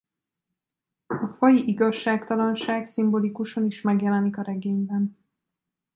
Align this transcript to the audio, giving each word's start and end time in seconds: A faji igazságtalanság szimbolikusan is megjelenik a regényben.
A 1.07 1.27
faji 1.37 1.67
igazságtalanság 1.67 2.85
szimbolikusan 2.85 3.65
is 3.65 3.81
megjelenik 3.81 4.37
a 4.37 4.41
regényben. 4.41 5.17